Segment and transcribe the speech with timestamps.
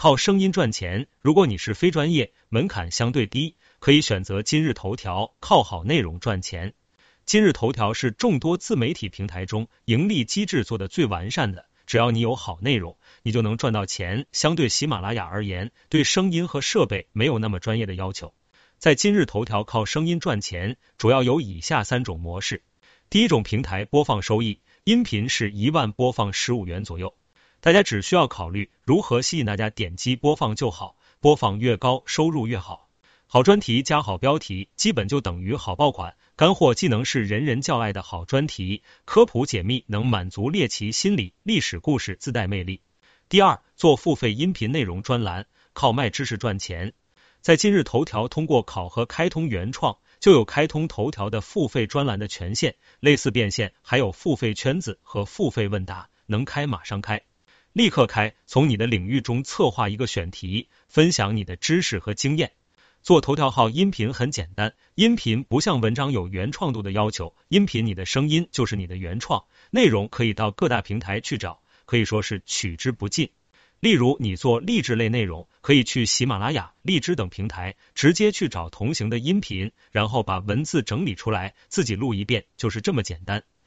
[0.00, 6.74] 靠声音赚钱，如果你是非专业，门槛相对低，可以选择今日头条，靠好内容赚钱。
[7.26, 14.26] 今日头条是众多自媒体平台中盈利机制做的最完善的，只要你有好内容，你就能赚到钱。
[14.30, 18.32] 相对喜马拉雅而言，对声音和设备没有那么专业的要求。
[18.78, 22.62] 在今日头条靠声音赚钱，主要有以下三种模式。
[23.10, 27.16] 第一种平台播放收益，音频是一万播放十五元左右，
[27.60, 32.88] 大家只需要考虑如何吸引大家点击播放就好，播放越高收入越好。
[33.26, 36.16] 好专题加好标题，基本就等于好爆款。
[36.36, 42.80] 干货技能是人人叫爱的好专题，科普解密能满足猎奇心理，历史故事自带魅力。
[43.28, 46.92] 第二，做付费音频内容专栏，靠卖知识赚钱。
[47.40, 49.98] 在今日头条通过考核开通原创。
[50.20, 57.22] 就有开通头条的付费专栏的权限，类似变现，还有付费圈子和付费问答，能开马上开，
[57.72, 58.34] 立刻开。
[58.46, 62.52] 从你的领域中策划一个选题，分享你的知识和经验。
[63.00, 73.30] 做头条号音频很简单，音频不像文章有原创度的要求，音频你的声音就是你的原创内容，可以到各大平台去找，可以说是取之不尽。
[73.80, 83.44] 例如，你做励志类内容，可以去喜马拉雅、荔枝等平台，直接去找同行的音频，然后把文字整理出来，自己录一遍，就是这么简单。